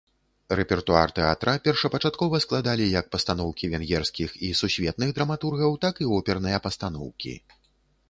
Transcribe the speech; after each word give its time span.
Рэпертуар 0.59 1.11
тэатра 1.19 1.53
першапачаткова 1.67 2.41
складалі 2.47 2.89
як 3.01 3.13
пастаноўкі 3.17 3.71
венгерскіх 3.77 4.29
і 4.51 4.53
сусветных 4.63 5.09
драматургаў, 5.21 5.71
так 5.89 5.95
і 6.07 6.13
оперныя 6.21 6.57
пастаноўкі. 6.69 7.33